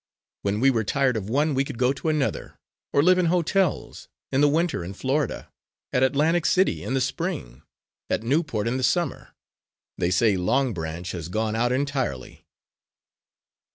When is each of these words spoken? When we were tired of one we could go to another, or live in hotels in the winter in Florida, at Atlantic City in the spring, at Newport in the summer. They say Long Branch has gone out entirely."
When 0.41 0.59
we 0.59 0.71
were 0.71 0.83
tired 0.83 1.15
of 1.15 1.29
one 1.29 1.53
we 1.53 1.63
could 1.63 1.77
go 1.77 1.93
to 1.93 2.09
another, 2.09 2.57
or 2.91 3.03
live 3.03 3.19
in 3.19 3.27
hotels 3.27 4.07
in 4.31 4.41
the 4.41 4.49
winter 4.49 4.83
in 4.83 4.95
Florida, 4.95 5.51
at 5.93 6.01
Atlantic 6.01 6.47
City 6.47 6.81
in 6.83 6.95
the 6.95 6.99
spring, 7.01 7.61
at 8.09 8.23
Newport 8.23 8.67
in 8.67 8.77
the 8.77 8.83
summer. 8.83 9.35
They 9.99 10.09
say 10.09 10.37
Long 10.37 10.73
Branch 10.73 11.11
has 11.11 11.29
gone 11.29 11.55
out 11.55 11.71
entirely." 11.71 12.47